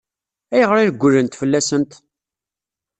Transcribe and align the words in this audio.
Ayɣer 0.53 0.77
i 0.79 0.85
regglent 0.89 1.37
fell-asent? 1.41 1.91